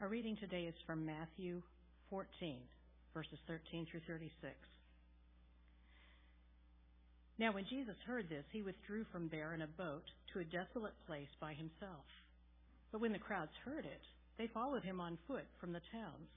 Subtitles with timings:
[0.00, 1.60] Our reading today is from Matthew
[2.08, 2.30] 14,
[3.12, 4.30] verses 13 through 36.
[7.36, 10.94] Now, when Jesus heard this, he withdrew from there in a boat to a desolate
[11.10, 12.06] place by himself.
[12.92, 14.02] But when the crowds heard it,
[14.38, 16.30] they followed him on foot from the towns.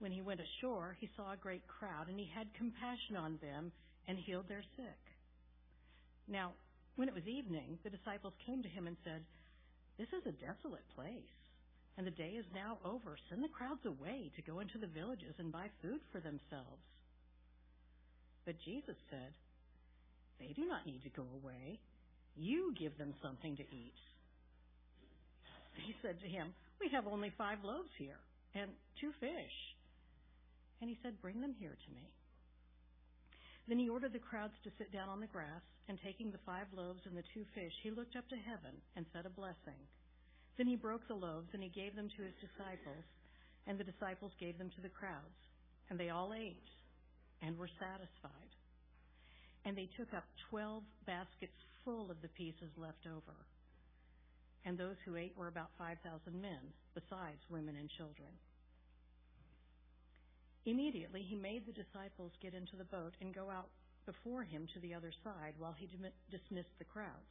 [0.00, 3.70] When he went ashore, he saw a great crowd, and he had compassion on them
[4.08, 5.02] and healed their sick.
[6.26, 6.50] Now,
[6.96, 9.22] when it was evening, the disciples came to him and said,
[9.98, 11.45] This is a desolate place,
[11.96, 13.16] and the day is now over.
[13.28, 16.84] Send the crowds away to go into the villages and buy food for themselves.
[18.44, 19.32] But Jesus said,
[20.38, 21.80] They do not need to go away.
[22.36, 23.96] You give them something to eat.
[25.84, 28.20] He said to him, We have only five loaves here
[28.54, 29.56] and two fish.
[30.80, 32.12] And he said, Bring them here to me.
[33.68, 36.66] Then he ordered the crowds to sit down on the grass, and taking the five
[36.74, 39.78] loaves and the two fish, he looked up to heaven and said a blessing.
[40.56, 43.04] Then he broke the loaves and he gave them to his disciples,
[43.66, 45.40] and the disciples gave them to the crowds.
[45.90, 46.68] And they all ate
[47.42, 48.52] and were satisfied.
[49.64, 53.36] And they took up twelve baskets full of the pieces left over.
[54.64, 56.02] And those who ate were about 5,000
[56.40, 58.30] men, besides women and children.
[60.66, 63.70] Immediately he made the disciples get into the boat and go out
[64.06, 65.86] before him to the other side while he
[66.30, 67.30] dismissed the crowds.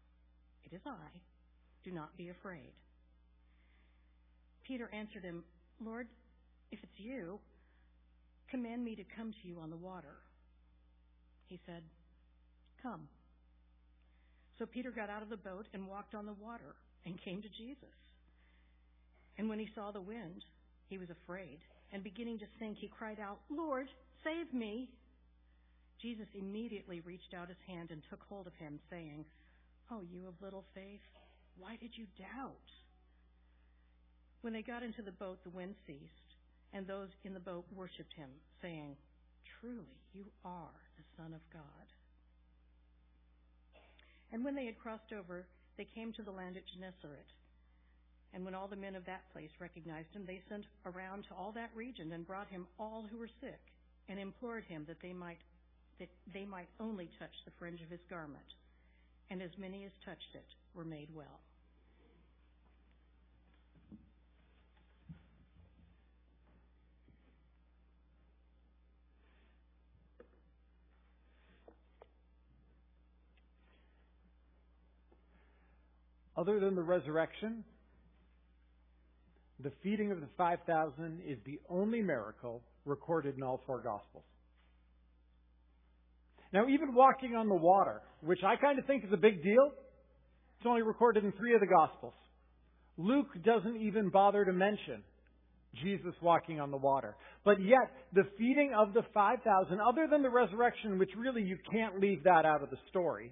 [0.65, 1.19] It is I.
[1.83, 2.71] Do not be afraid.
[4.63, 5.43] Peter answered him,
[5.83, 6.07] Lord,
[6.71, 7.39] if it's you,
[8.49, 10.15] command me to come to you on the water.
[11.47, 11.83] He said,
[12.81, 13.07] Come.
[14.59, 17.49] So Peter got out of the boat and walked on the water and came to
[17.49, 17.97] Jesus.
[19.37, 20.43] And when he saw the wind,
[20.87, 21.59] he was afraid
[21.93, 23.87] and beginning to sink, he cried out, Lord,
[24.23, 24.89] save me.
[26.01, 29.25] Jesus immediately reached out his hand and took hold of him, saying,
[29.91, 31.03] Oh, you of little faith,
[31.57, 32.71] why did you doubt?
[34.39, 36.31] When they got into the boat, the wind ceased,
[36.71, 38.29] and those in the boat worshipped him,
[38.61, 38.95] saying,
[39.59, 41.87] Truly, you are the Son of God.
[44.31, 45.45] And when they had crossed over,
[45.77, 47.27] they came to the land at Gennesaret.
[48.33, 51.51] And when all the men of that place recognized him, they sent around to all
[51.51, 53.59] that region and brought him all who were sick
[54.07, 55.39] and implored him that they might
[55.99, 58.55] that they might only touch the fringe of his garment.
[59.31, 60.43] And as many as touched it
[60.75, 61.39] were made well.
[76.35, 77.63] Other than the resurrection,
[79.61, 84.25] the feeding of the 5,000 is the only miracle recorded in all four Gospels.
[86.53, 89.71] Now, even walking on the water, which I kind of think is a big deal,
[90.57, 92.13] it's only recorded in three of the Gospels.
[92.97, 95.01] Luke doesn't even bother to mention
[95.81, 97.15] Jesus walking on the water.
[97.45, 101.99] But yet, the feeding of the 5,000, other than the resurrection, which really you can't
[101.99, 103.31] leave that out of the story,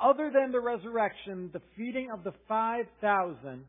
[0.00, 3.64] other than the resurrection, the feeding of the 5,000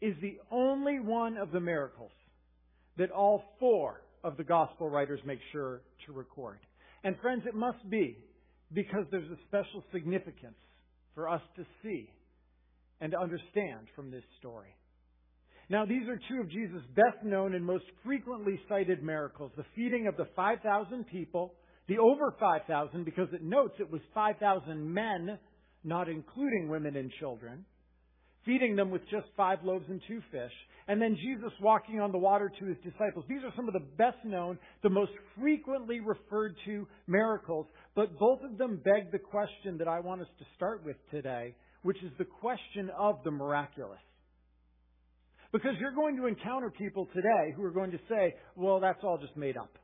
[0.00, 2.10] is the only one of the miracles
[2.98, 6.58] that all four of the gospel writers make sure to record.
[7.04, 8.18] And friends, it must be
[8.72, 10.56] because there's a special significance
[11.14, 12.08] for us to see
[13.00, 14.74] and to understand from this story.
[15.68, 20.06] Now, these are two of Jesus' best known and most frequently cited miracles the feeding
[20.06, 21.54] of the 5,000 people,
[21.88, 25.38] the over 5,000, because it notes it was 5,000 men,
[25.82, 27.64] not including women and children,
[28.44, 30.52] feeding them with just five loaves and two fish,
[30.88, 33.24] and then Jesus walking on the water to his disciples.
[33.28, 38.40] These are some of the best known, the most frequently referred to miracles, but both
[38.42, 42.10] of them beg the question that I want us to start with today, which is
[42.18, 44.00] the question of the miraculous.
[45.52, 49.18] Because you're going to encounter people today who are going to say, well, that's all
[49.18, 49.76] just made up.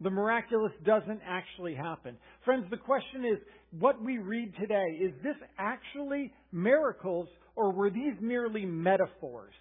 [0.00, 2.16] The miraculous doesn't actually happen.
[2.44, 3.38] Friends, the question is,
[3.78, 9.54] what we read today, is this actually miracles or were these merely metaphors?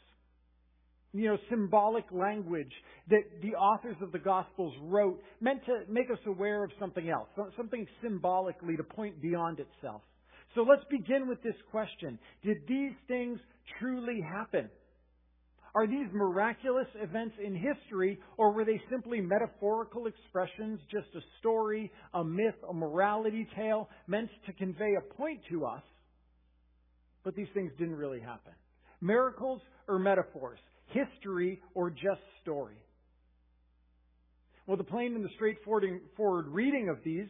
[1.14, 2.72] You know, symbolic language
[3.10, 7.30] that the authors of the Gospels wrote meant to make us aware of something else,
[7.56, 10.02] something symbolically to point beyond itself.
[10.56, 12.20] So let's begin with this question.
[12.44, 13.40] Did these things
[13.80, 14.70] truly happen?
[15.76, 21.92] Are these miraculous events in history, or were they simply metaphorical expressions, just a story,
[22.14, 25.84] a myth, a morality tale meant to convey a point to us?
[27.26, 28.54] But these things didn't really happen.
[29.02, 30.60] Miracles or metaphors?
[30.88, 32.78] History or just story?
[34.68, 37.28] Well, the plain and the straightforward reading of these,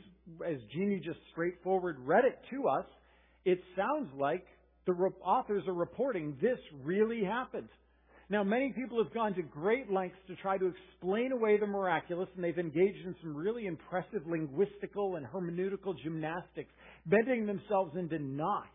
[0.47, 2.85] as Jeannie just straightforward read it to us,
[3.43, 4.45] it sounds like
[4.85, 4.93] the
[5.23, 7.69] authors are reporting this really happened.
[8.27, 12.27] Now, many people have gone to great lengths to try to explain away the miraculous,
[12.35, 16.71] and they've engaged in some really impressive linguistical and hermeneutical gymnastics,
[17.05, 18.67] bending themselves into knots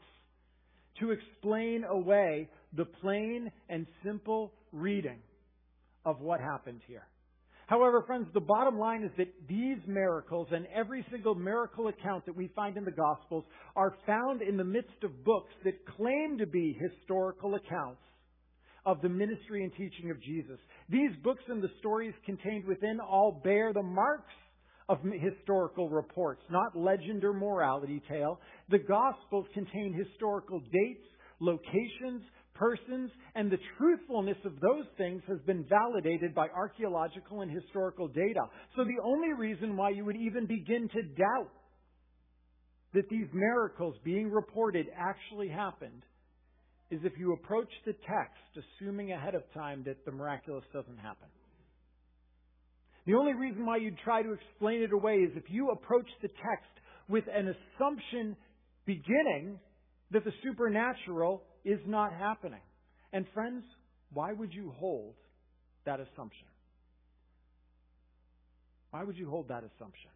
[1.01, 5.19] to explain away the plain and simple reading
[6.05, 7.07] of what happened here.
[7.67, 12.37] However, friends, the bottom line is that these miracles and every single miracle account that
[12.37, 13.45] we find in the Gospels
[13.75, 18.01] are found in the midst of books that claim to be historical accounts
[18.91, 20.59] of the ministry and teaching of Jesus.
[20.89, 24.35] These books and the stories contained within all bear the marks
[24.89, 28.41] of historical reports, not legend or morality tale.
[28.69, 31.07] The Gospels contain historical dates,
[31.39, 32.23] locations,
[32.55, 38.43] persons, and the truthfulness of those things has been validated by archaeological and historical data.
[38.77, 41.53] So the only reason why you would even begin to doubt
[42.93, 46.03] that these miracles being reported actually happened
[46.91, 51.29] is if you approach the text assuming ahead of time that the miraculous doesn't happen.
[53.07, 56.29] The only reason why you'd try to explain it away is if you approach the
[56.29, 56.71] text
[57.09, 58.37] with an assumption
[58.87, 59.59] beginning
[60.11, 62.61] that the supernatural is not happening.
[63.13, 63.65] And friends,
[64.13, 65.15] why would you hold
[65.87, 66.47] that assumption?
[68.91, 70.11] Why would you hold that assumption?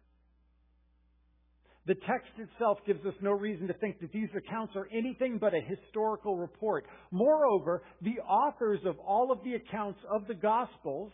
[1.87, 5.53] The text itself gives us no reason to think that these accounts are anything but
[5.53, 6.85] a historical report.
[7.11, 11.11] Moreover, the authors of all of the accounts of the Gospels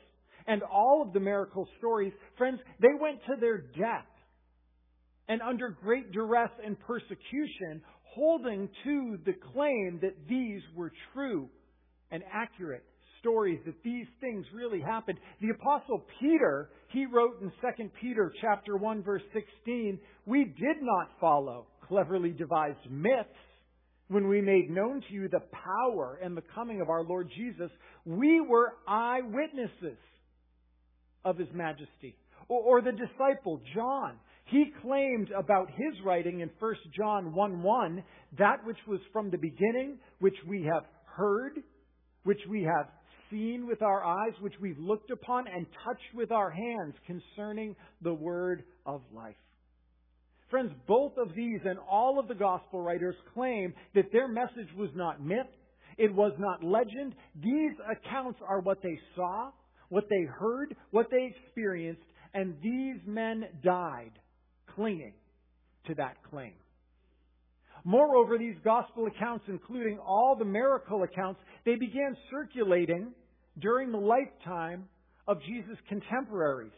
[0.47, 4.07] and all of the miracle stories, friends, they went to their death
[5.27, 11.50] and under great duress and persecution, holding to the claim that these were true
[12.12, 12.83] and accurate
[13.19, 15.17] stories, that these things really happened.
[15.41, 21.09] The apostle Peter, he wrote in 2 Peter chapter 1 verse 16, we did not
[21.19, 23.29] follow cleverly devised myths
[24.07, 27.71] when we made known to you the power and the coming of our Lord Jesus.
[28.05, 29.97] We were eyewitnesses
[31.23, 32.15] of his majesty.
[32.49, 34.15] Or, or the disciple John,
[34.45, 38.03] he claimed about his writing in 1 John 1 1,
[38.38, 41.53] that which was from the beginning, which we have heard,
[42.23, 42.88] which we have
[43.31, 48.13] seen with our eyes, which we've looked upon and touched with our hands concerning the
[48.13, 49.36] word of life.
[50.50, 54.89] Friends, both of these and all of the gospel writers claim that their message was
[54.94, 55.48] not myth,
[55.98, 57.16] it was not legend.
[57.42, 59.51] These accounts are what they saw,
[59.89, 62.01] what they heard, what they experienced,
[62.34, 64.12] and these men died
[64.75, 65.13] clinging
[65.88, 66.54] to that claim.
[67.84, 73.13] Moreover, these gospel accounts, including all the miracle accounts, they began circulating
[73.62, 74.86] during the lifetime
[75.28, 76.72] of Jesus' contemporaries.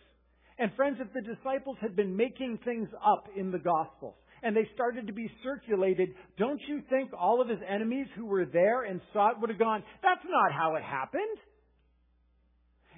[0.60, 4.68] And friends, if the disciples had been making things up in the Gospels and they
[4.74, 9.02] started to be circulated, don't you think all of his enemies who were there and
[9.14, 11.38] saw it would have gone, that's not how it happened?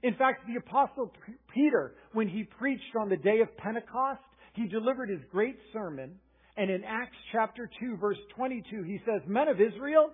[0.04, 1.12] In fact, the apostle
[1.54, 4.22] Peter, when he preached on the day of Pentecost,
[4.54, 6.16] he delivered his great sermon,
[6.58, 10.12] and in Acts chapter 2 verse 22, he says, Men of Israel,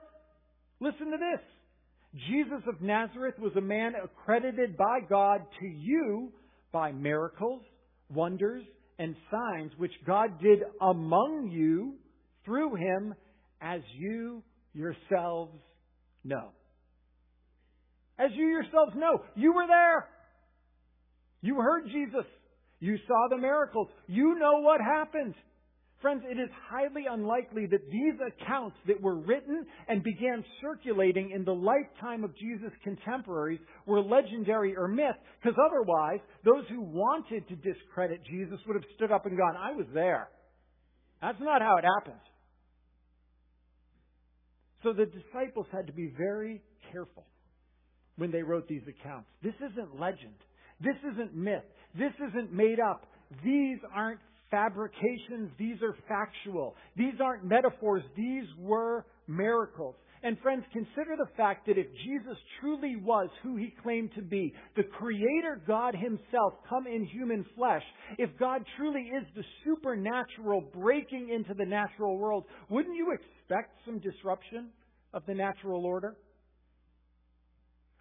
[0.80, 1.42] listen to this.
[2.15, 6.32] Jesus of Nazareth was a man accredited by God to you
[6.72, 7.62] by miracles,
[8.10, 8.63] wonders,
[9.00, 11.96] and signs which God did among you
[12.46, 13.13] through him
[13.62, 15.58] as you yourselves
[16.24, 16.50] know.
[18.20, 20.08] As you yourselves know, you were there.
[21.41, 22.25] You heard Jesus.
[22.80, 23.88] You saw the miracles.
[24.08, 25.34] You know what happened.
[26.01, 31.46] Friends, it is highly unlikely that these accounts that were written and began circulating in
[31.46, 37.55] the lifetime of Jesus' contemporaries were legendary or myth, because otherwise, those who wanted to
[37.55, 40.29] discredit Jesus would have stood up and gone, I was there.
[41.22, 42.22] That's not how it happened.
[44.81, 47.25] So the disciples had to be very careful
[48.15, 49.29] when they wrote these accounts.
[49.43, 50.34] This isn't legend.
[50.79, 51.63] This isn't myth.
[51.96, 53.05] This isn't made up.
[53.43, 54.20] These aren't
[54.51, 55.50] fabrications.
[55.58, 56.75] These are factual.
[56.96, 58.03] These aren't metaphors.
[58.15, 59.96] These were miracles.
[60.24, 64.53] And friends, consider the fact that if Jesus truly was who he claimed to be,
[64.75, 67.81] the Creator God himself come in human flesh,
[68.20, 73.98] if God truly is the supernatural breaking into the natural world, wouldn't you expect some
[73.98, 74.67] disruption
[75.12, 76.15] of the natural order?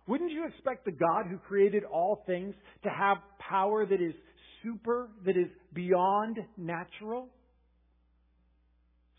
[0.06, 4.14] Wouldn't you expect the God who created all things to have power that is
[4.62, 7.28] super, that is beyond natural?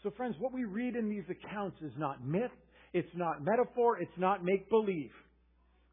[0.03, 2.51] So friends, what we read in these accounts is not myth,
[2.93, 3.99] it's not metaphor.
[3.99, 5.11] It's not make believe.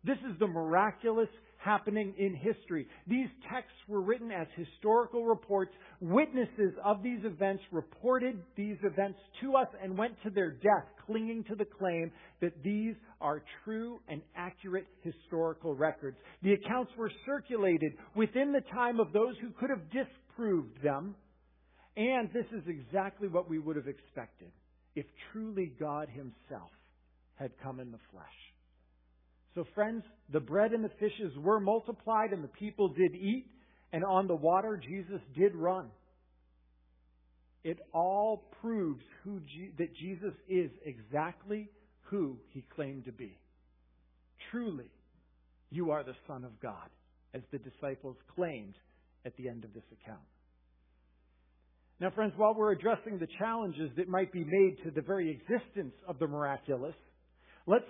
[0.05, 1.29] This is the miraculous
[1.59, 2.87] happening in history.
[3.07, 5.73] These texts were written as historical reports.
[6.01, 11.45] Witnesses of these events reported these events to us and went to their death clinging
[11.45, 16.17] to the claim that these are true and accurate historical records.
[16.43, 21.15] The accounts were circulated within the time of those who could have disproved them.
[21.97, 24.53] And this is exactly what we would have expected
[24.95, 26.71] if truly God Himself
[27.35, 28.48] had come in the flesh.
[29.55, 33.47] So, friends, the bread and the fishes were multiplied, and the people did eat,
[33.93, 35.89] and on the water Jesus did run.
[37.65, 39.41] It all proves who
[39.79, 41.69] that Jesus is exactly
[42.03, 43.39] who he claimed to be.
[44.51, 44.91] Truly,
[45.71, 46.89] you are the Son of God,
[47.35, 48.75] as the disciples claimed
[49.27, 50.21] at the end of this account.
[52.01, 55.95] Now, friends, while we're addressing the challenges that might be made to the very existence
[56.07, 56.95] of the miraculous,
[57.69, 57.85] Let's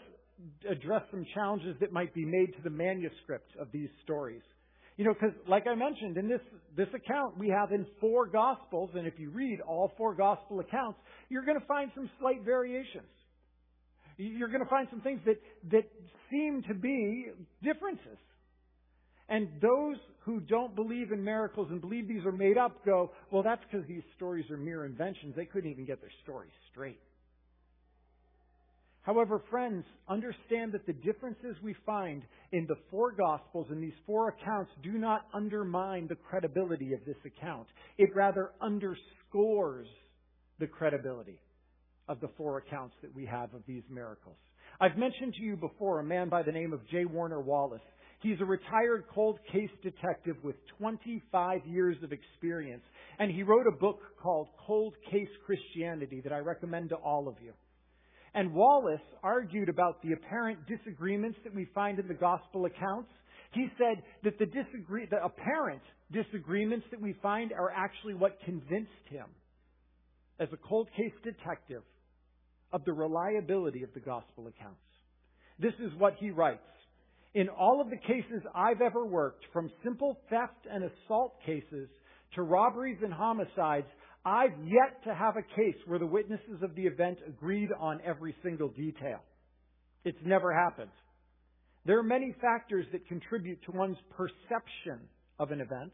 [0.69, 4.43] address some challenges that might be made to the manuscript of these stories.
[4.97, 6.41] You know, because like I mentioned, in this,
[6.77, 10.99] this account we have in four Gospels, and if you read all four Gospel accounts,
[11.29, 13.07] you're going to find some slight variations.
[14.17, 15.37] You're going to find some things that,
[15.71, 15.85] that
[16.31, 17.27] seem to be
[17.63, 18.19] differences.
[19.29, 23.45] And those who don't believe in miracles and believe these are made up go, well,
[23.45, 25.35] that's because these stories are mere inventions.
[25.37, 26.99] They couldn't even get their stories straight.
[29.09, 34.29] However, friends, understand that the differences we find in the four Gospels and these four
[34.29, 37.69] accounts do not undermine the credibility of this account.
[37.97, 39.87] It rather underscores
[40.59, 41.41] the credibility
[42.07, 44.37] of the four accounts that we have of these miracles.
[44.79, 47.07] I've mentioned to you before a man by the name of J.
[47.07, 47.81] Warner Wallace.
[48.21, 52.85] He's a retired cold case detective with 25 years of experience,
[53.19, 57.37] and he wrote a book called Cold Case Christianity that I recommend to all of
[57.43, 57.55] you.
[58.35, 63.11] And Wallace argued about the apparent disagreements that we find in the gospel accounts.
[63.53, 65.83] He said that the, disagree, the apparent
[66.13, 69.27] disagreements that we find are actually what convinced him,
[70.39, 71.83] as a cold case detective,
[72.73, 74.81] of the reliability of the gospel accounts.
[75.59, 76.61] This is what he writes.
[77.35, 81.89] In all of the cases I've ever worked, from simple theft and assault cases
[82.35, 83.87] to robberies and homicides,
[84.25, 88.35] I've yet to have a case where the witnesses of the event agreed on every
[88.43, 89.21] single detail.
[90.05, 90.91] It's never happened.
[91.87, 95.01] There are many factors that contribute to one's perception
[95.39, 95.93] of an event.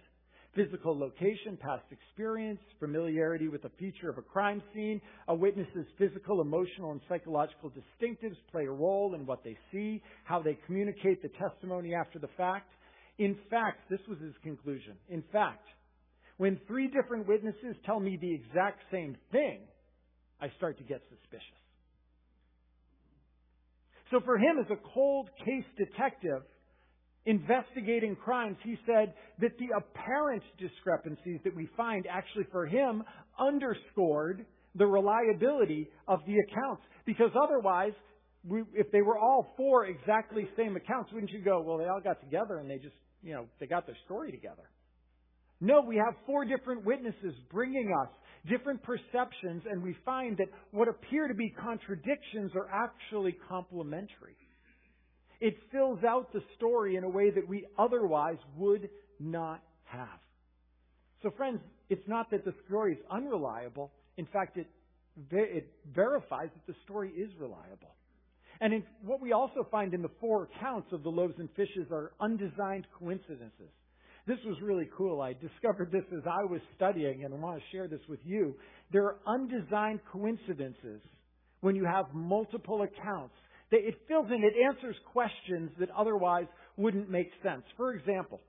[0.55, 6.41] Physical location, past experience, familiarity with a feature of a crime scene, a witness's physical,
[6.41, 11.31] emotional, and psychological distinctives play a role in what they see, how they communicate the
[11.41, 12.71] testimony after the fact.
[13.19, 14.95] In fact, this was his conclusion.
[15.09, 15.67] In fact,
[16.37, 19.61] when three different witnesses tell me the exact same thing,
[20.41, 21.43] I start to get suspicious.
[24.11, 26.43] So for him, as a cold case detective
[27.27, 33.03] investigating crimes, he said that the apparent discrepancies that we find actually for him
[33.39, 36.83] underscored the reliability of the accounts.
[37.07, 37.93] Because otherwise,
[38.47, 42.01] we, if they were all four exactly same accounts, wouldn't you go, well, they all
[42.01, 44.69] got together and they just, you know, they got their story together.
[45.65, 48.11] No, we have four different witnesses bringing us
[48.47, 54.37] different perceptions, and we find that what appear to be contradictions are actually complementary.
[55.41, 60.21] It fills out the story in a way that we otherwise would not have.
[61.23, 63.91] So, friends, it's not that the story is unreliable.
[64.19, 64.67] In fact, it,
[65.31, 67.95] it verifies that the story is reliable.
[68.61, 71.87] And in, what we also find in the four accounts of the loaves and fishes
[71.91, 73.71] are undesigned coincidences.
[74.27, 75.21] This was really cool.
[75.21, 78.57] I discovered this as I was studying, and I want to share this with you.
[78.91, 81.03] There are undesigned coincidences
[81.61, 83.35] when you have multiple accounts.
[83.71, 87.65] That it fills in, it answers questions that otherwise wouldn't make sense.
[87.77, 88.41] For example,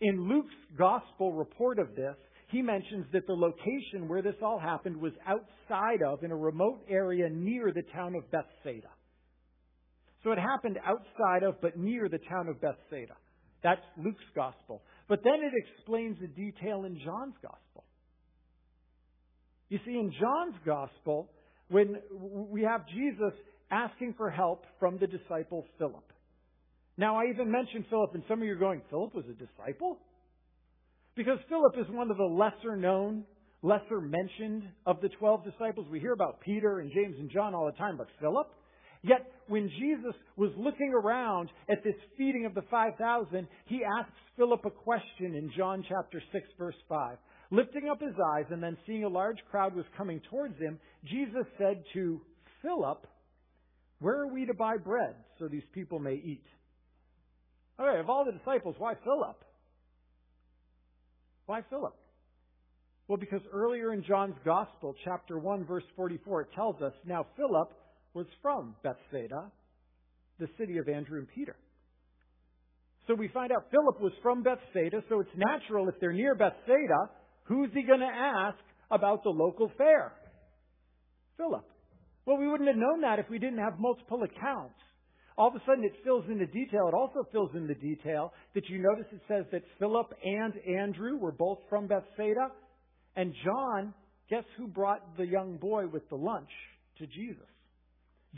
[0.00, 2.16] in Luke's gospel report of this,
[2.48, 6.80] he mentions that the location where this all happened was outside of, in a remote
[6.88, 8.88] area near the town of Bethsaida.
[10.22, 13.14] So it happened outside of, but near the town of Bethsaida.
[13.62, 14.82] That's Luke's gospel.
[15.08, 17.84] But then it explains the detail in John's gospel.
[19.68, 21.30] You see, in John's gospel,
[21.68, 23.32] when we have Jesus
[23.70, 26.04] asking for help from the disciple Philip.
[26.98, 29.98] Now, I even mentioned Philip, and some of you are going, Philip was a disciple?
[31.16, 33.24] Because Philip is one of the lesser known,
[33.62, 35.86] lesser mentioned of the 12 disciples.
[35.90, 38.48] We hear about Peter and James and John all the time, but Philip?
[39.02, 44.64] Yet, when Jesus was looking around at this feeding of the 5,000, he asks Philip
[44.64, 47.16] a question in John chapter 6, verse 5.
[47.50, 51.44] Lifting up his eyes and then seeing a large crowd was coming towards him, Jesus
[51.58, 52.20] said to
[52.62, 53.06] Philip,
[53.98, 56.44] Where are we to buy bread so these people may eat?
[57.78, 59.44] All right, of all the disciples, why Philip?
[61.46, 61.96] Why Philip?
[63.08, 67.72] Well, because earlier in John's Gospel, chapter 1, verse 44, it tells us, Now Philip
[68.14, 69.50] was from Bethsaida,
[70.38, 71.56] the city of Andrew and Peter.
[73.06, 77.10] So we find out Philip was from Bethsaida, so it's natural if they're near Bethsaida,
[77.44, 78.58] who's he going to ask
[78.90, 80.12] about the local fare?
[81.36, 81.64] Philip.
[82.26, 84.78] Well, we wouldn't have known that if we didn't have multiple accounts.
[85.36, 86.88] All of a sudden it fills in the detail.
[86.88, 91.16] It also fills in the detail that you notice it says that Philip and Andrew
[91.16, 92.48] were both from Bethsaida.
[93.16, 93.94] And John,
[94.30, 96.50] guess who brought the young boy with the lunch
[96.98, 97.51] to Jesus?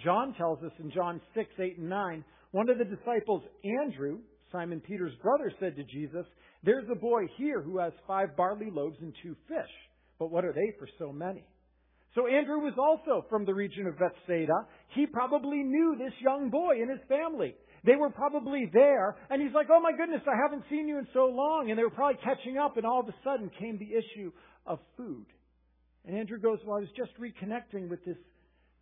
[0.03, 3.43] John tells us in John 6, 8, and 9, one of the disciples,
[3.83, 4.19] Andrew,
[4.51, 6.27] Simon Peter's brother, said to Jesus,
[6.63, 9.71] There's a boy here who has five barley loaves and two fish.
[10.19, 11.45] But what are they for so many?
[12.15, 14.55] So Andrew was also from the region of Bethsaida.
[14.95, 17.55] He probably knew this young boy and his family.
[17.85, 21.09] They were probably there, and he's like, Oh my goodness, I haven't seen you in
[21.13, 21.71] so long.
[21.71, 24.31] And they were probably catching up, and all of a sudden came the issue
[24.67, 25.27] of food.
[26.07, 28.17] And Andrew goes, Well, I was just reconnecting with this,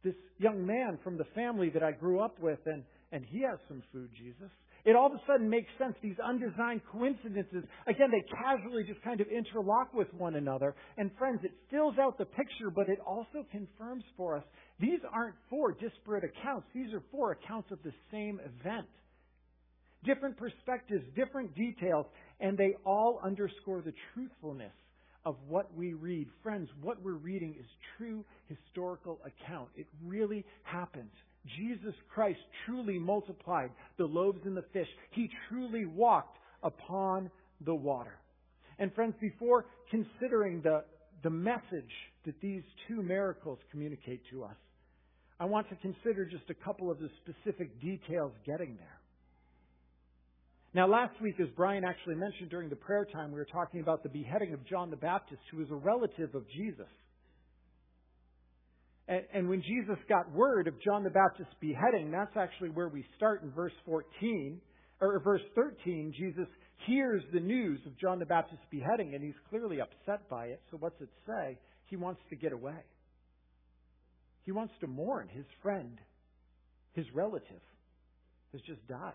[0.03, 2.83] this young man from the family that I grew up with, and,
[3.13, 4.51] and he has some food, Jesus.
[4.85, 5.95] It all of a sudden makes sense.
[6.03, 10.75] These undesigned coincidences, again, they casually just kind of interlock with one another.
[10.99, 14.45] And friends, it fills out the picture, but it also confirms for us
[14.81, 16.67] these aren't four disparate accounts.
[16.75, 18.89] These are four accounts of the same event.
[20.05, 22.07] Different perspectives, different details,
[22.41, 24.73] and they all underscore the truthfulness
[25.25, 26.29] of what we read.
[26.43, 29.69] Friends, what we're reading is true historical account.
[29.77, 31.11] It really happened.
[31.59, 34.89] Jesus Christ truly multiplied the loaves and the fish.
[35.11, 37.31] He truly walked upon
[37.65, 38.19] the water.
[38.79, 40.85] And friends, before considering the,
[41.23, 41.91] the message
[42.25, 44.57] that these two miracles communicate to us,
[45.39, 49.02] I want to consider just a couple of the specific details getting there.
[50.75, 54.03] Now, last week, as Brian actually mentioned during the prayer time, we were talking about
[54.03, 56.89] the beheading of John the Baptist, who was a relative of Jesus.
[59.07, 63.05] And, and when Jesus got word of John the Baptist's beheading, that's actually where we
[63.17, 64.61] start in verse 14,
[65.03, 66.15] or verse 13.
[66.17, 66.47] Jesus
[66.87, 70.63] hears the news of John the Baptist's beheading, and he's clearly upset by it.
[70.71, 71.59] So what's it say?
[71.87, 72.81] He wants to get away.
[74.45, 75.99] He wants to mourn his friend,
[76.95, 77.61] his relative,
[78.53, 79.13] has just died.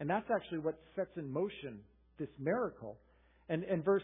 [0.00, 1.80] And that's actually what sets in motion
[2.18, 2.98] this miracle.
[3.48, 4.02] And, and verse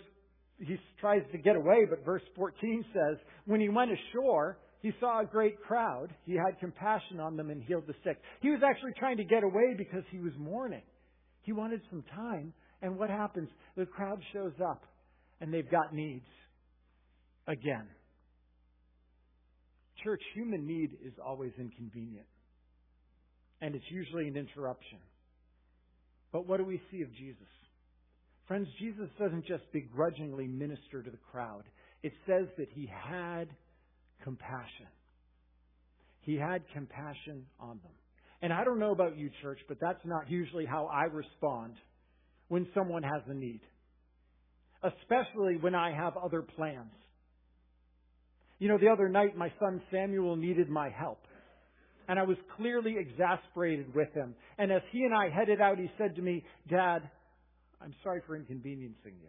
[0.59, 5.21] he tries to get away, but verse 14 says, When he went ashore, he saw
[5.21, 6.15] a great crowd.
[6.25, 8.19] He had compassion on them and healed the sick.
[8.41, 10.83] He was actually trying to get away because he was mourning.
[11.43, 12.53] He wanted some time.
[12.83, 13.49] And what happens?
[13.77, 14.85] The crowd shows up
[15.41, 16.27] and they've got needs.
[17.49, 17.87] Again.
[20.05, 22.27] Church, human need is always inconvenient.
[23.61, 24.99] And it's usually an interruption.
[26.33, 27.49] But what do we see of Jesus?
[28.47, 31.65] Friends, Jesus doesn't just begrudgingly minister to the crowd.
[32.03, 33.49] It says that he had
[34.23, 34.87] compassion.
[36.21, 37.93] He had compassion on them.
[38.43, 41.75] And I don't know about you, church, but that's not usually how I respond
[42.49, 43.61] when someone has a need.
[44.83, 46.93] Especially when I have other plans.
[48.59, 51.26] You know, the other night my son Samuel needed my help.
[52.09, 54.35] And I was clearly exasperated with him.
[54.59, 57.01] And as he and I headed out, he said to me, Dad,
[57.81, 59.29] I'm sorry for inconveniencing you.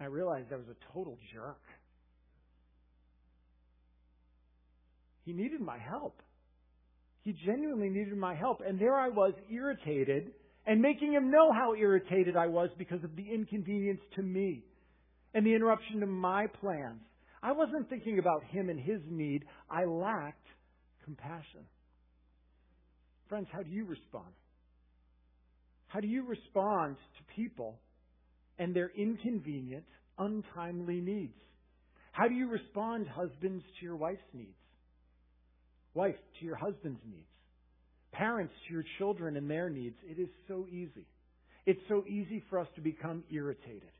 [0.00, 1.60] I realized I was a total jerk.
[5.24, 6.22] He needed my help.
[7.22, 8.62] He genuinely needed my help.
[8.66, 10.30] And there I was, irritated,
[10.66, 14.64] and making him know how irritated I was because of the inconvenience to me
[15.34, 17.00] and the interruption to my plans.
[17.42, 19.44] I wasn't thinking about him and his need.
[19.70, 20.46] I lacked
[21.08, 21.64] compassion.
[23.30, 24.32] Friends, how do you respond?
[25.86, 27.78] How do you respond to people
[28.58, 29.84] and their inconvenient,
[30.18, 31.38] untimely needs?
[32.12, 34.58] How do you respond, husbands, to your wife's needs?
[35.94, 37.26] Wife, to your husband's needs?
[38.12, 39.96] Parents, to your children and their needs?
[40.04, 41.06] It is so easy.
[41.64, 43.92] It's so easy for us to become irritated.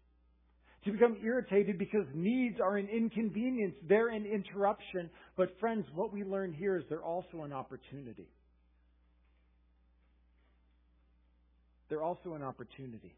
[0.84, 5.10] To become irritated because needs are an inconvenience, they're an interruption.
[5.36, 8.28] But friends, what we learn here is they're also an opportunity.
[11.88, 13.16] They're also an opportunity.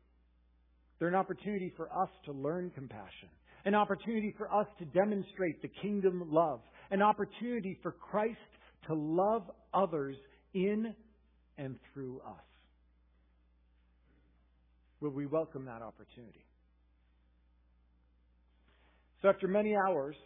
[0.98, 3.28] They're an opportunity for us to learn compassion,
[3.64, 8.38] an opportunity for us to demonstrate the kingdom love, an opportunity for Christ
[8.86, 10.16] to love others
[10.54, 10.94] in
[11.58, 12.44] and through us.
[15.00, 16.44] Will we welcome that opportunity?
[19.22, 20.16] So after many hours,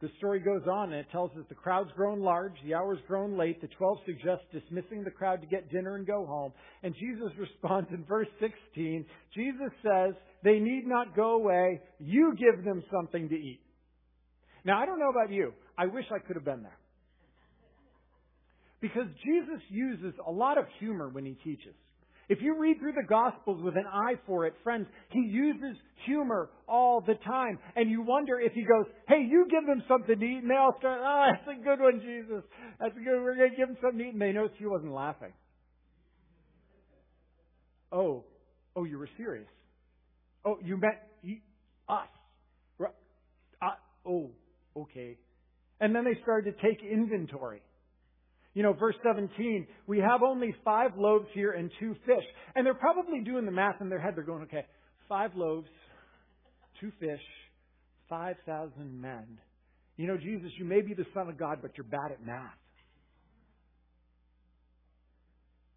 [0.00, 3.36] the story goes on and it tells us the crowd's grown large, the hour's grown
[3.36, 6.52] late, the twelve suggest dismissing the crowd to get dinner and go home.
[6.82, 9.04] And Jesus responds in verse 16.
[9.34, 10.14] Jesus says,
[10.44, 11.80] they need not go away.
[11.98, 13.60] You give them something to eat.
[14.64, 15.52] Now I don't know about you.
[15.76, 16.78] I wish I could have been there.
[18.80, 21.74] Because Jesus uses a lot of humor when he teaches.
[22.28, 26.50] If you read through the Gospels with an eye for it, friends, he uses humor
[26.68, 27.58] all the time.
[27.74, 30.56] And you wonder if he goes, hey, you give them something to eat, and they
[30.56, 32.44] all start, oh, that's a good one, Jesus.
[32.78, 34.12] That's a good We're going to give them something to eat.
[34.12, 35.32] And they notice he wasn't laughing.
[37.90, 38.24] Oh,
[38.76, 39.48] oh, you were serious.
[40.44, 41.40] Oh, you meant he,
[41.88, 42.08] us.
[43.60, 43.70] Uh,
[44.06, 44.30] oh,
[44.76, 45.16] okay.
[45.80, 47.62] And then they started to take inventory.
[48.54, 52.24] You know, verse 17, we have only five loaves here and two fish.
[52.54, 54.14] And they're probably doing the math in their head.
[54.16, 54.64] They're going, okay,
[55.08, 55.68] five loaves,
[56.80, 57.20] two fish,
[58.08, 59.38] 5,000 men.
[59.96, 62.54] You know, Jesus, you may be the Son of God, but you're bad at math.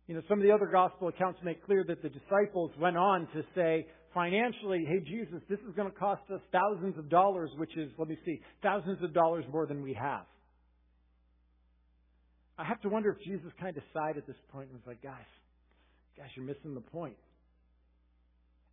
[0.07, 3.27] You know, some of the other gospel accounts make clear that the disciples went on
[3.33, 7.75] to say financially, hey, Jesus, this is going to cost us thousands of dollars, which
[7.77, 10.25] is, let me see, thousands of dollars more than we have.
[12.61, 15.01] I have to wonder if Jesus kind of sighed at this point and was like,
[15.01, 15.25] guys,
[16.15, 17.17] guys, you're missing the point.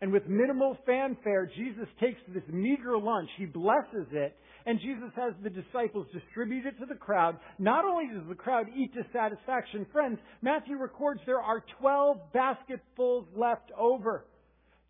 [0.02, 5.32] And with minimal fanfare, Jesus takes this meager lunch, he blesses it, and Jesus has
[5.42, 7.38] the disciples distribute it to the crowd.
[7.58, 13.26] Not only does the crowd eat to satisfaction, friends, Matthew records there are 12 basketfuls
[13.34, 14.26] left over.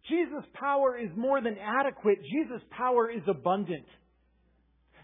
[0.08, 2.18] Jesus' power is more than adequate.
[2.22, 3.86] Jesus' power is abundant.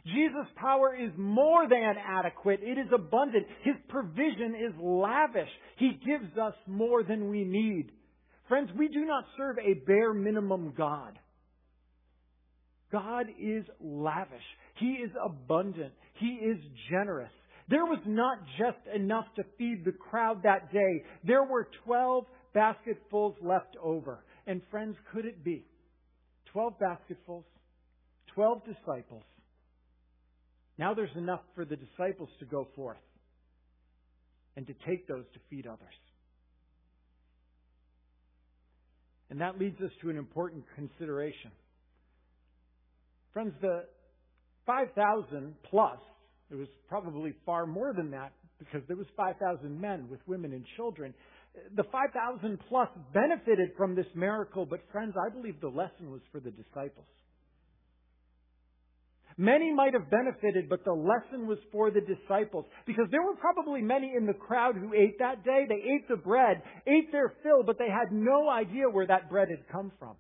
[0.07, 2.61] Jesus' power is more than adequate.
[2.63, 3.47] It is abundant.
[3.63, 5.49] His provision is lavish.
[5.77, 7.91] He gives us more than we need.
[8.49, 11.19] Friends, we do not serve a bare minimum God.
[12.93, 14.45] God is lavish.
[14.79, 15.93] He is abundant.
[16.21, 16.59] He is
[16.91, 17.33] generous.
[17.69, 21.03] There was not just enough to feed the crowd that day.
[21.25, 24.23] There were 12 basketfuls left over.
[24.47, 25.65] And friends, could it be?
[26.53, 27.45] 12 basketfuls,
[28.35, 29.23] 12 disciples,
[30.79, 32.97] now there's enough for the disciples to go forth
[34.57, 35.95] and to take those to feed others.
[39.31, 41.51] And that leads us to an important consideration.
[43.33, 43.85] Friends, the
[44.67, 45.99] 5,000 plus,
[46.51, 50.65] it was probably far more than that because there was 5,000 men with women and
[50.77, 51.15] children.
[51.77, 56.41] The 5,000 plus benefited from this miracle, but friends, I believe the lesson was for
[56.41, 57.07] the disciples.
[59.37, 62.67] Many might have benefited, but the lesson was for the disciples.
[62.87, 65.67] Because there were probably many in the crowd who ate that day.
[65.69, 69.49] They ate the bread, ate their fill, but they had no idea where that bread
[69.51, 70.17] had come from.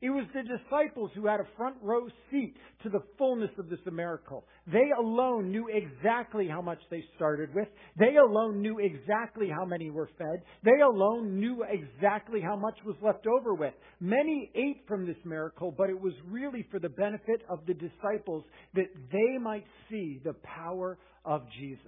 [0.00, 3.80] It was the disciples who had a front row seat to the fullness of this
[3.90, 4.44] miracle.
[4.70, 7.68] They alone knew exactly how much they started with.
[7.98, 10.42] They alone knew exactly how many were fed.
[10.64, 13.74] They alone knew exactly how much was left over with.
[14.00, 18.44] Many ate from this miracle, but it was really for the benefit of the disciples
[18.74, 21.80] that they might see the power of Jesus.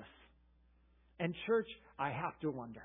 [1.20, 1.68] And church,
[1.98, 2.82] I have to wonder.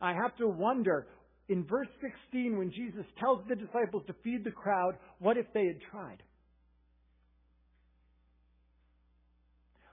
[0.00, 1.06] I have to wonder
[1.50, 5.66] in verse 16, when Jesus tells the disciples to feed the crowd, what if they
[5.66, 6.22] had tried?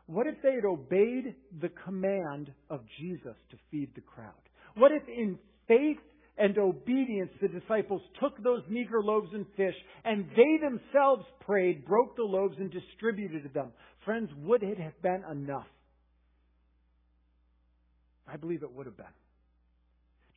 [0.05, 4.31] What if they had obeyed the command of Jesus to feed the crowd?
[4.75, 5.97] What if in faith
[6.37, 12.15] and obedience the disciples took those meager loaves and fish and they themselves prayed, broke
[12.15, 13.71] the loaves and distributed them?
[14.05, 15.67] Friends, would it have been enough?
[18.31, 19.07] I believe it would have been.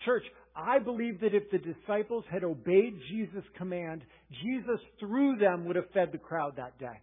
[0.05, 0.25] Church,
[0.57, 4.03] I believe that if the disciples had obeyed Jesus' command,
[4.43, 7.01] Jesus through them would have fed the crowd that day.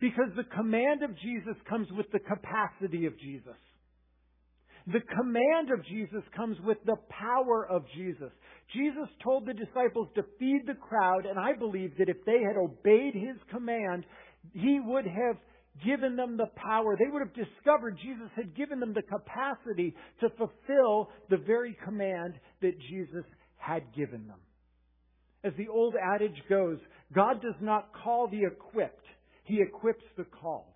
[0.00, 3.56] Because the command of Jesus comes with the capacity of Jesus.
[4.86, 8.30] The command of Jesus comes with the power of Jesus.
[8.74, 12.56] Jesus told the disciples to feed the crowd, and I believe that if they had
[12.56, 14.04] obeyed his command,
[14.52, 15.36] he would have
[15.84, 16.96] given them the power.
[16.96, 22.34] They would have discovered Jesus had given them the capacity to fulfill the very command
[22.62, 23.24] that Jesus
[23.56, 24.38] had given them.
[25.42, 26.78] As the old adage goes,
[27.14, 29.04] God does not call the equipped,
[29.44, 30.72] He equips the called.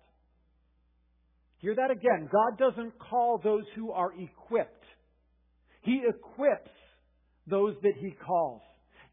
[1.59, 2.29] Hear that again.
[2.31, 4.85] God doesn't call those who are equipped.
[5.81, 6.71] He equips
[7.47, 8.61] those that He calls.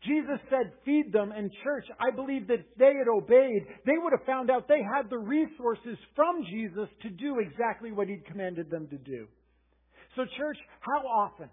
[0.06, 4.12] Jesus said, feed them, and church, I believe that if they had obeyed, they would
[4.16, 8.70] have found out they had the resources from Jesus to do exactly what He'd commanded
[8.70, 9.26] them to do.
[10.14, 11.48] So church, how often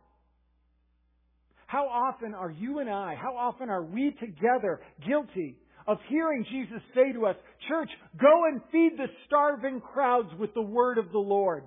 [1.73, 6.83] how often are you and I, how often are we together guilty of hearing Jesus
[6.93, 7.35] say to us,
[7.67, 7.89] Church,
[8.21, 11.63] go and feed the starving crowds with the word of the Lord?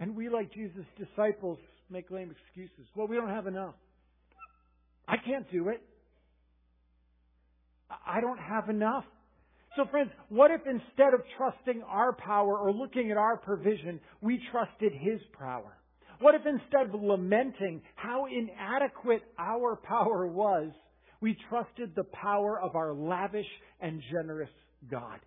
[0.00, 2.88] And we, like Jesus' disciples, make lame excuses.
[2.96, 3.74] Well, we don't have enough.
[5.12, 5.82] I can't do it.
[8.06, 9.04] I don't have enough.
[9.76, 14.40] So, friends, what if instead of trusting our power or looking at our provision, we
[14.50, 15.76] trusted His power?
[16.20, 20.70] What if instead of lamenting how inadequate our power was,
[21.20, 23.46] we trusted the power of our lavish
[23.80, 24.50] and generous
[24.90, 25.20] God?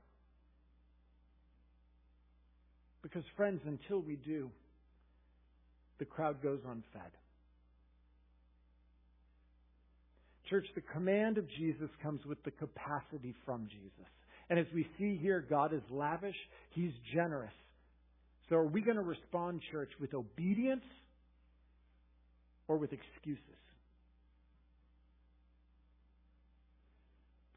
[3.04, 4.50] Because, friends, until we do,
[6.00, 7.12] the crowd goes unfed.
[10.50, 14.08] Church, the command of Jesus comes with the capacity from Jesus.
[14.50, 16.36] And as we see here, God is lavish,
[16.72, 17.54] He's generous.
[18.50, 20.84] So are we going to respond, church, with obedience
[22.68, 23.40] or with excuses?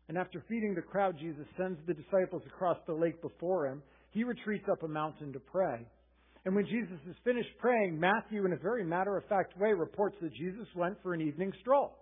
[0.09, 3.83] And after feeding the crowd, Jesus sends the disciples across the lake before him.
[4.11, 5.87] He retreats up a mountain to pray.
[6.47, 10.17] And when Jesus is finished praying, Matthew, in a very matter of fact way, reports
[10.23, 11.93] that Jesus went for an evening stroll.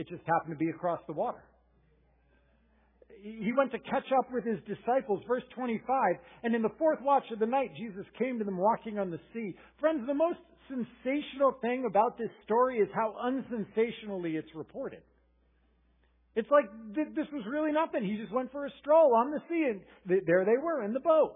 [0.00, 1.44] It just happened to be across the water
[3.22, 5.22] he went to catch up with his disciples.
[5.28, 6.16] Verse 25.
[6.42, 9.20] And in the fourth watch of the night, Jesus came to them walking on the
[9.32, 9.54] sea.
[9.78, 15.00] Friends, the most sensational thing about this story is how unsensationally it's reported.
[16.36, 18.04] It's like this was really nothing.
[18.04, 19.80] He just went for a stroll on the sea, and
[20.26, 21.34] there they were in the boat.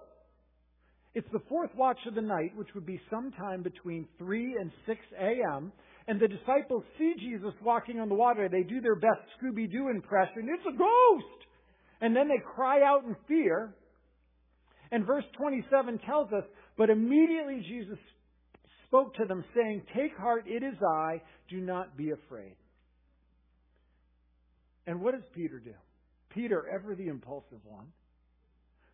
[1.15, 5.01] It's the fourth watch of the night, which would be sometime between 3 and 6
[5.21, 5.73] a.m.,
[6.07, 8.49] and the disciples see Jesus walking on the water.
[8.49, 10.49] They do their best Scooby Doo impression.
[10.49, 11.47] It's a ghost!
[12.01, 13.75] And then they cry out in fear.
[14.91, 16.45] And verse 27 tells us,
[16.77, 17.99] But immediately Jesus
[18.87, 22.57] spoke to them, saying, Take heart, it is I, do not be afraid.
[24.87, 25.73] And what does Peter do?
[26.35, 27.87] Peter, ever the impulsive one.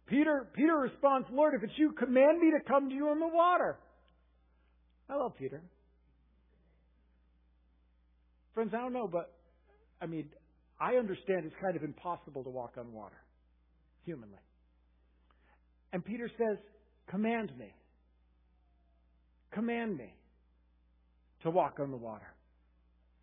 [0.07, 3.29] Peter, Peter responds, Lord, if it's you, command me to come to you on the
[3.29, 3.79] water.
[5.09, 5.63] I love Peter.
[8.61, 9.33] Friends, I don't know, but
[10.03, 10.27] I mean,
[10.79, 13.17] I understand it's kind of impossible to walk on water,
[14.05, 14.37] humanly.
[15.95, 16.59] And Peter says,
[17.09, 17.73] Command me.
[19.55, 20.13] Command me
[21.43, 22.35] to walk on the water.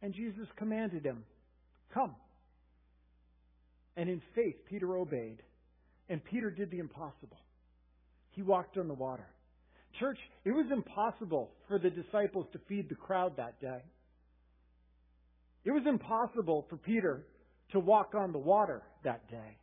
[0.01, 1.23] And Jesus commanded him,
[1.93, 2.15] Come.
[3.95, 5.37] And in faith, Peter obeyed.
[6.09, 7.37] And Peter did the impossible.
[8.31, 9.27] He walked on the water.
[9.99, 13.83] Church, it was impossible for the disciples to feed the crowd that day.
[15.67, 17.25] It was impossible for Peter
[17.73, 19.57] to walk on the water that day.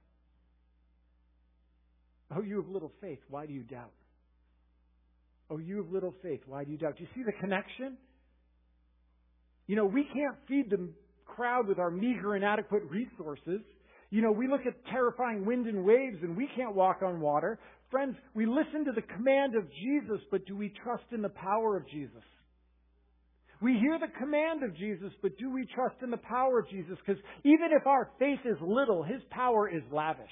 [2.37, 3.21] Oh, you have little faith.
[3.31, 3.93] Why do you doubt?
[5.49, 6.43] Oh, you have little faith.
[6.47, 6.99] Why do you doubt?
[6.99, 7.97] Do you see the connection?
[9.67, 10.91] You know, we can't feed the
[11.25, 13.63] crowd with our meager, inadequate resources.
[14.11, 17.59] You know, we look at terrifying wind and waves and we can't walk on water.
[17.91, 21.79] Friends, we listen to the command of Jesus, but do we trust in the power
[21.79, 22.23] of Jesus?
[23.65, 26.99] We hear the command of Jesus, but do we trust in the power of Jesus?
[26.99, 30.27] Because even if our faith is little, His power is lavish.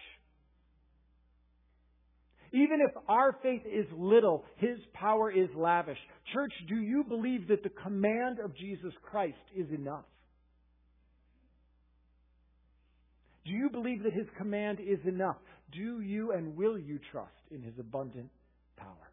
[2.53, 5.97] Even if our faith is little, His power is lavish.
[6.35, 10.05] Church, do you believe that the command of Jesus Christ is enough?
[13.47, 15.39] Do you believe that His command is enough?
[15.73, 18.29] Do you and will you trust in His abundant
[18.77, 19.12] power?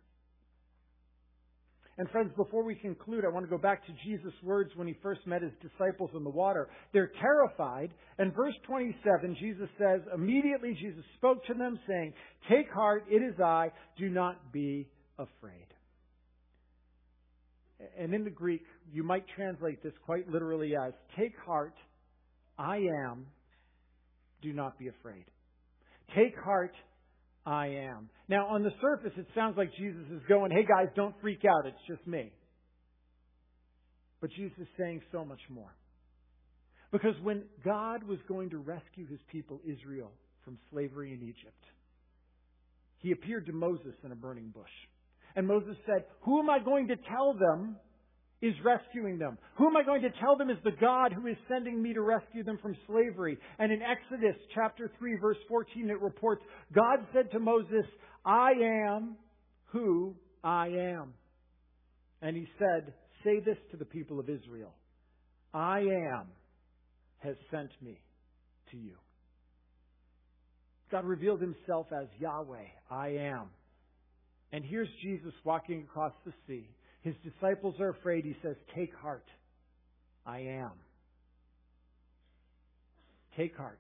[1.99, 4.95] And friends, before we conclude, I want to go back to Jesus' words when he
[5.03, 6.69] first met his disciples in the water.
[6.93, 7.93] They're terrified.
[8.17, 12.13] And verse 27, Jesus says, Immediately Jesus spoke to them, saying,
[12.49, 15.67] Take heart, it is I, do not be afraid.
[17.99, 21.75] And in the Greek, you might translate this quite literally as, Take heart,
[22.57, 23.25] I am,
[24.41, 25.25] do not be afraid.
[26.15, 26.73] Take heart,
[27.49, 28.09] I am.
[28.27, 31.65] Now, on the surface, it sounds like Jesus is going, hey guys, don't freak out,
[31.65, 32.31] it's just me.
[34.21, 35.73] But Jesus is saying so much more.
[36.91, 40.11] Because when God was going to rescue his people, Israel,
[40.43, 41.63] from slavery in Egypt,
[42.97, 44.69] he appeared to Moses in a burning bush.
[45.35, 47.77] And Moses said, Who am I going to tell them
[48.41, 49.37] is rescuing them?
[49.57, 52.01] Who am I going to tell them is the God who is sending me to
[52.01, 53.37] rescue them from slavery?
[53.57, 56.41] And in Exodus chapter 3 verse 14 it reports,
[56.73, 57.85] God said to Moses,
[58.25, 59.15] I am
[59.65, 61.13] who I am.
[62.21, 64.73] And he said, say this to the people of Israel.
[65.53, 66.27] I am
[67.19, 67.99] has sent me
[68.71, 68.93] to you.
[70.91, 73.49] God revealed himself as Yahweh, I am.
[74.51, 76.67] And here's Jesus walking across the sea.
[77.01, 78.25] His disciples are afraid.
[78.25, 79.25] He says, Take heart.
[80.25, 80.71] I am.
[83.37, 83.79] Take heart.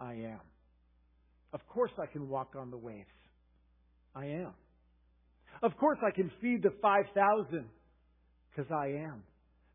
[0.00, 0.40] I am.
[1.52, 3.06] Of course I can walk on the waves.
[4.14, 4.52] I am.
[5.62, 7.64] Of course I can feed the 5,000
[8.50, 9.22] because I am.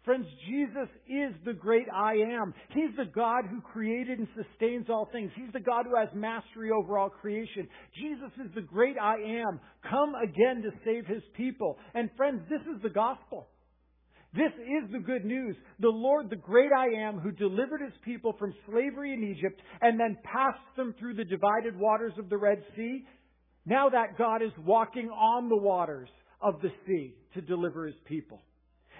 [0.05, 2.53] Friends, Jesus is the great I am.
[2.71, 5.31] He's the God who created and sustains all things.
[5.33, 7.69] He's the God who has mastery over all creation.
[7.95, 11.77] Jesus is the great I am, come again to save his people.
[11.93, 13.47] And friends, this is the gospel.
[14.33, 15.55] This is the good news.
[15.79, 19.97] The Lord, the great I am, who delivered his people from slavery in Egypt and
[19.97, 23.05] then passed them through the divided waters of the Red Sea.
[23.65, 26.09] Now that God is walking on the waters
[26.41, 28.41] of the sea to deliver his people.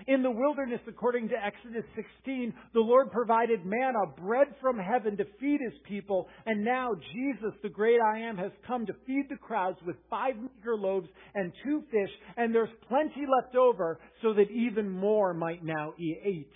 [0.07, 5.25] In the wilderness, according to Exodus 16, the Lord provided manna, bread from heaven to
[5.39, 6.27] feed his people.
[6.45, 10.35] And now Jesus, the great I am, has come to feed the crowds with five
[10.35, 12.09] meager loaves and two fish.
[12.37, 16.51] And there's plenty left over so that even more might now eat.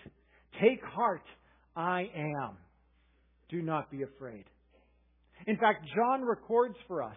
[0.62, 1.24] Take heart,
[1.76, 2.58] I am.
[3.50, 4.46] Do not be afraid.
[5.46, 7.16] In fact, John records for us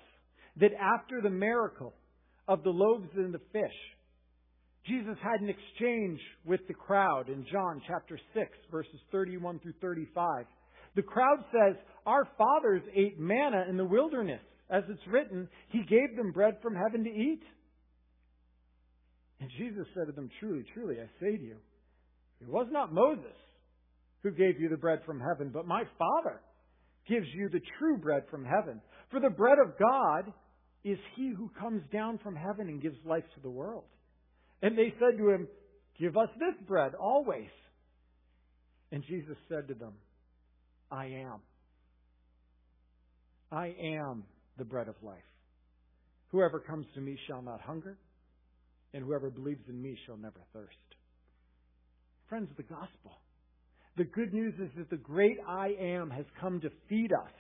[0.61, 1.94] that after the miracle
[2.46, 3.74] of the loaves and the fish,
[4.86, 10.46] Jesus had an exchange with the crowd in John chapter 6, verses 31 through 35.
[10.96, 14.40] The crowd says, Our fathers ate manna in the wilderness.
[14.70, 17.42] As it's written, He gave them bread from heaven to eat.
[19.40, 21.56] And Jesus said to them, Truly, truly, I say to you,
[22.40, 23.36] it was not Moses
[24.22, 26.40] who gave you the bread from heaven, but my Father
[27.08, 28.80] gives you the true bread from heaven.
[29.10, 30.32] For the bread of God
[30.84, 33.84] is he who comes down from heaven and gives life to the world.
[34.62, 35.49] And they said to him,
[35.99, 37.51] Give us this bread always.
[38.92, 39.92] And Jesus said to them,
[40.90, 41.40] I am.
[43.53, 44.25] I am
[44.59, 45.18] the bread of life.
[46.29, 47.99] Whoever comes to me shall not hunger,
[48.94, 50.77] and whoever believes in me shall never thirst.
[52.29, 53.18] Friends, of the gospel.
[53.96, 57.33] The good news is that the great I am has come to feed us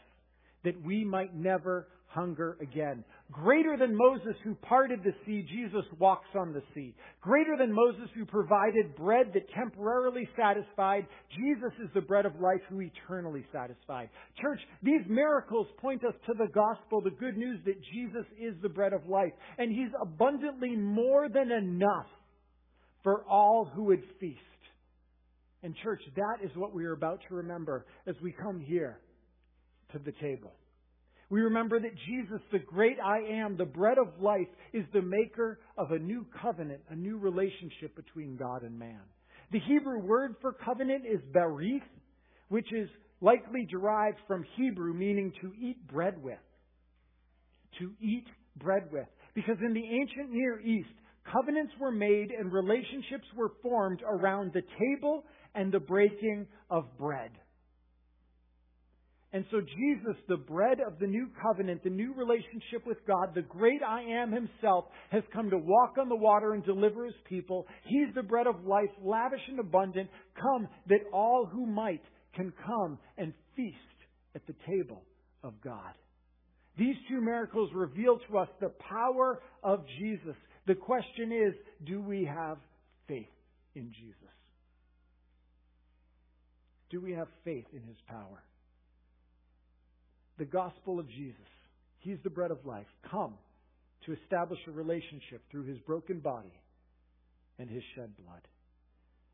[0.64, 3.04] that we might never hunger again.
[3.30, 6.92] Greater than Moses who parted the sea, Jesus walks on the sea.
[7.20, 12.60] Greater than Moses who provided bread that temporarily satisfied, Jesus is the bread of life
[12.68, 14.10] who eternally satisfied.
[14.40, 18.68] Church, these miracles point us to the gospel, the good news that Jesus is the
[18.68, 22.06] bread of life, and He's abundantly more than enough
[23.04, 24.40] for all who would feast.
[25.62, 28.98] And church, that is what we are about to remember as we come here
[29.92, 30.52] to the table.
[31.30, 35.60] We remember that Jesus, the great I am, the bread of life, is the maker
[35.78, 39.00] of a new covenant, a new relationship between God and man.
[39.52, 41.82] The Hebrew word for covenant is berith,
[42.48, 42.88] which is
[43.20, 46.38] likely derived from Hebrew meaning to eat bread with.
[47.78, 48.26] To eat
[48.56, 49.06] bread with.
[49.34, 50.88] Because in the ancient Near East,
[51.32, 55.24] covenants were made and relationships were formed around the table
[55.54, 57.30] and the breaking of bread.
[59.32, 63.42] And so Jesus, the bread of the new covenant, the new relationship with God, the
[63.42, 67.66] great I am himself, has come to walk on the water and deliver his people.
[67.84, 70.10] He's the bread of life, lavish and abundant.
[70.40, 72.02] Come that all who might
[72.34, 73.76] can come and feast
[74.34, 75.04] at the table
[75.44, 75.94] of God.
[76.76, 80.36] These two miracles reveal to us the power of Jesus.
[80.66, 81.54] The question is,
[81.86, 82.58] do we have
[83.06, 83.26] faith
[83.76, 84.14] in Jesus?
[86.90, 88.42] Do we have faith in his power?
[90.40, 91.36] The gospel of Jesus.
[91.98, 92.86] He's the bread of life.
[93.10, 93.34] Come
[94.06, 96.52] to establish a relationship through his broken body
[97.58, 98.40] and his shed blood.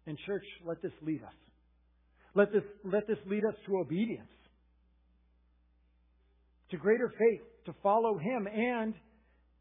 [0.08, 1.32] And church, let this lead us.
[2.34, 4.28] Let this, let this lead us to obedience,
[6.72, 8.92] to greater faith, to follow him, and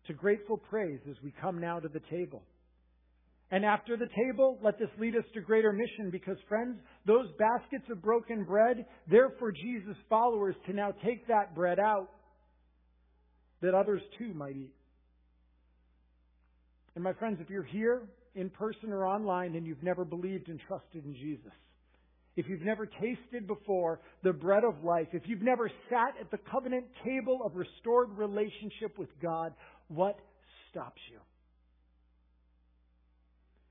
[0.07, 2.41] to grateful praise as we come now to the table.
[3.55, 7.85] And after the table, let this lead us to greater mission because, friends, those baskets
[7.89, 12.09] of broken bread, they're for Jesus' followers to now take that bread out
[13.61, 14.73] that others too might eat.
[16.95, 18.01] And my friends, if you're here
[18.35, 21.53] in person or online and you've never believed and trusted in Jesus,
[22.35, 26.39] if you've never tasted before the bread of life, if you've never sat at the
[26.51, 29.53] covenant table of restored relationship with God,
[29.87, 30.19] what
[30.69, 31.19] stops you?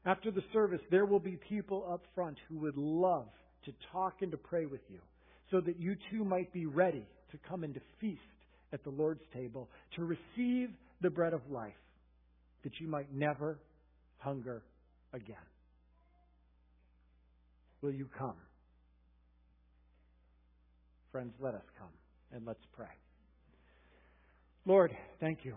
[0.06, 3.26] After the service, there will be people up front who would love
[3.64, 4.98] to talk and to pray with you
[5.50, 8.20] so that you too might be ready to come and to feast
[8.72, 11.72] at the Lord's table, to receive the bread of life,
[12.64, 13.58] that you might never
[14.18, 14.62] hunger
[15.12, 15.36] again.
[17.82, 18.34] Will you come?
[21.12, 21.88] Friends, let us come
[22.32, 22.86] and let's pray.
[24.66, 24.90] Lord,
[25.20, 25.54] thank you.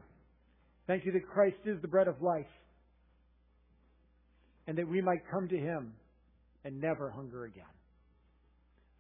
[0.86, 2.46] Thank you that Christ is the bread of life
[4.68, 5.94] and that we might come to him
[6.64, 7.64] and never hunger again.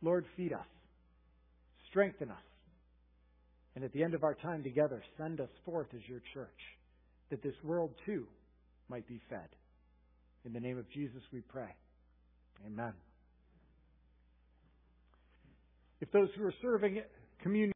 [0.01, 0.67] Lord, feed us,
[1.89, 2.37] strengthen us,
[3.75, 6.47] and at the end of our time together, send us forth as your church,
[7.29, 8.25] that this world too
[8.89, 9.49] might be fed.
[10.45, 11.69] In the name of Jesus we pray.
[12.65, 12.93] Amen.
[15.99, 17.01] If those who are serving
[17.41, 17.65] communion